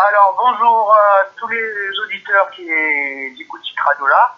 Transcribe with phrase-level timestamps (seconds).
[0.00, 4.36] Alors, bonjour à tous les auditeurs qui écoutent cette radio-là.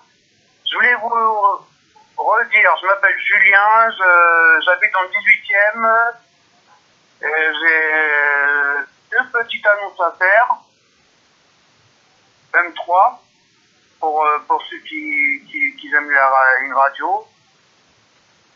[0.66, 1.60] Je voulais vous
[2.16, 3.90] redire, je m'appelle Julien,
[4.64, 6.12] j'habite dans le 18e.
[7.20, 10.48] et J'ai deux petites annonces à faire,
[12.54, 13.22] même trois,
[14.00, 17.28] pour, euh, pour ceux qui, qui, qui aiment la une radio.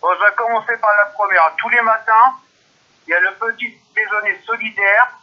[0.00, 1.55] Bon, je vais commencer par la première.
[1.59, 2.39] Tous les matins,
[3.07, 5.18] il y a le petit déjeuner solidaire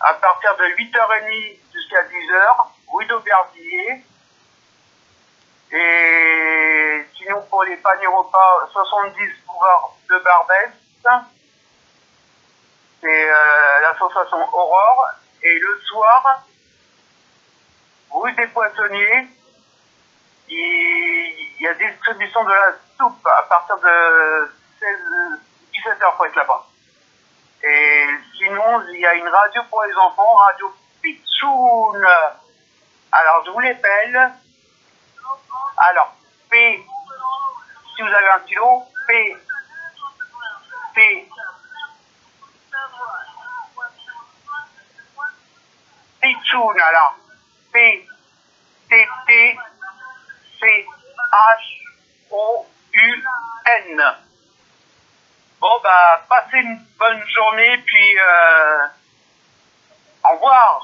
[0.00, 4.04] à partir de 8h30 jusqu'à 10h, rue d'Aubervilliers.
[5.72, 9.14] Et sinon, pour les paniers repas, 70
[9.46, 10.70] boulevard de Barbès.
[13.00, 15.08] C'est euh, l'association Aurore.
[15.42, 16.44] Et le soir,
[18.10, 19.28] rue des Poissonniers,
[20.48, 24.98] il y a distribution de la soupe à partir de 16,
[25.74, 26.66] 17h pour être là-bas.
[28.84, 32.06] Il y a une radio pour les enfants, Radio Pitchoun.
[33.12, 34.32] Alors, je vous l'appelle.
[35.78, 36.14] Alors,
[36.50, 36.84] P,
[37.94, 39.36] si vous avez un stylo, P,
[40.94, 41.28] P,
[46.20, 47.16] Pitchoun, alors,
[47.72, 48.06] P,
[48.90, 49.58] T, T,
[50.60, 50.86] C,
[51.32, 51.82] H,
[52.30, 53.24] O, U,
[53.88, 54.25] N.
[55.68, 58.86] Bon, bah, passez une bonne journée, puis euh,
[60.30, 60.80] au revoir.